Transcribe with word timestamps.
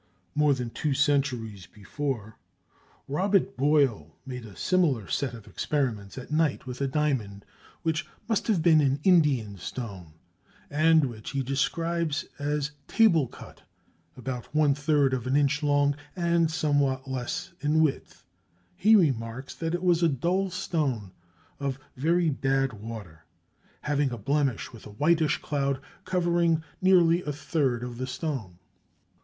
More 0.33 0.55
than 0.55 0.71
two 0.71 0.95
centuries 0.95 1.67
before, 1.67 2.39
Robert 3.07 3.55
Boyle 3.55 4.15
made 4.25 4.47
a 4.47 4.55
similar 4.55 5.07
set 5.07 5.35
of 5.35 5.45
experiments 5.45 6.17
at 6.17 6.31
night 6.31 6.65
with 6.65 6.81
a 6.81 6.87
diamond 6.87 7.45
which 7.83 8.07
must 8.27 8.47
have 8.47 8.63
been 8.63 8.81
an 8.81 8.99
Indian 9.03 9.59
stone, 9.59 10.13
and 10.71 11.05
which 11.05 11.29
he 11.33 11.43
describes 11.43 12.25
as 12.39 12.71
table 12.87 13.27
cut, 13.27 13.61
about 14.17 14.55
one 14.55 14.73
third 14.73 15.13
of 15.13 15.27
an 15.27 15.35
inch 15.35 15.61
long 15.61 15.95
and 16.15 16.49
somewhat 16.49 17.07
less 17.07 17.53
in 17.59 17.79
width; 17.79 18.25
he 18.75 18.95
remarks 18.95 19.53
that 19.53 19.75
it 19.75 19.83
was 19.83 20.01
a 20.01 20.09
dull 20.09 20.49
stone 20.49 21.11
of 21.59 21.77
very 21.95 22.31
bad 22.31 22.73
water, 22.73 23.25
having 23.81 24.09
a 24.09 24.17
blemish 24.17 24.73
with 24.73 24.87
a 24.87 24.93
whitish 24.93 25.37
cloud 25.43 25.79
covering 26.05 26.63
nearly 26.81 27.21
a 27.21 27.31
third 27.31 27.83
of 27.83 27.99
the 27.99 28.07
stone. 28.07 28.57